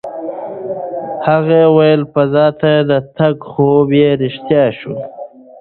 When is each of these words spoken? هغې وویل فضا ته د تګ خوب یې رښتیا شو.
هغې 1.27 1.61
وویل 1.67 2.01
فضا 2.13 2.47
ته 2.61 2.71
د 2.89 2.91
تګ 3.17 3.35
خوب 3.51 3.87
یې 4.01 4.09
رښتیا 4.21 4.65
شو. 4.77 4.95